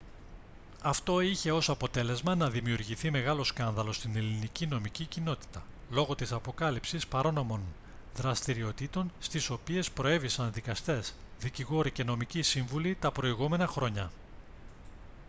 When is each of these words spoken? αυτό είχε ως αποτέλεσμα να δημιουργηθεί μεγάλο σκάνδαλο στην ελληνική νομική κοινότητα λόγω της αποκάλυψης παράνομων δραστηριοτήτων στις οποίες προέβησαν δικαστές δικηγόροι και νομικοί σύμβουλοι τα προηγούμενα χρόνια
αυτό 0.81 1.19
είχε 1.21 1.51
ως 1.51 1.69
αποτέλεσμα 1.69 2.35
να 2.35 2.49
δημιουργηθεί 2.49 3.11
μεγάλο 3.11 3.43
σκάνδαλο 3.43 3.91
στην 3.93 4.15
ελληνική 4.17 4.67
νομική 4.67 5.05
κοινότητα 5.05 5.63
λόγω 5.91 6.15
της 6.15 6.31
αποκάλυψης 6.31 7.07
παράνομων 7.07 7.61
δραστηριοτήτων 8.15 9.11
στις 9.19 9.49
οποίες 9.49 9.91
προέβησαν 9.91 10.51
δικαστές 10.53 11.13
δικηγόροι 11.39 11.91
και 11.91 12.03
νομικοί 12.03 12.41
σύμβουλοι 12.41 12.95
τα 12.95 13.11
προηγούμενα 13.11 13.67
χρόνια 13.67 14.11